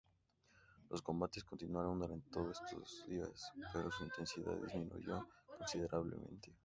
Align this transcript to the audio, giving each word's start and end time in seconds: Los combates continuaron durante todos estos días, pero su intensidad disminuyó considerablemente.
Los 0.89 1.03
combates 1.03 1.43
continuaron 1.43 1.99
durante 1.99 2.31
todos 2.31 2.59
estos 2.65 3.05
días, 3.07 3.51
pero 3.71 3.91
su 3.91 4.03
intensidad 4.03 4.55
disminuyó 4.55 5.27
considerablemente. 5.59 6.55